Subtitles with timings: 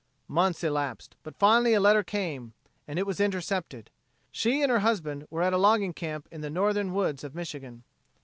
[0.27, 2.53] Months elapsed, but finally a letter came,
[2.87, 3.91] and was intercepted.
[4.31, 7.83] She and her husband were at a logging camp in the northern woods of Michigan.